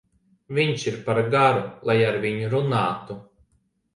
Viņš 0.59 0.85
ir 0.91 0.95
par 1.09 1.19
garu, 1.35 1.61
lai 1.89 1.97
ar 2.07 2.19
viņu 2.23 2.49
runātu. 2.55 3.19